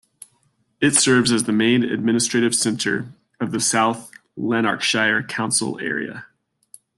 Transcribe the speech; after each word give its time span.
It 0.81 0.95
serves 0.95 1.31
as 1.31 1.43
the 1.43 1.51
main 1.51 1.83
administrative 1.83 2.55
centre 2.55 3.13
of 3.39 3.51
the 3.51 3.59
South 3.59 4.09
Lanarkshire 4.35 5.21
council 5.27 5.79
area. 5.79 6.25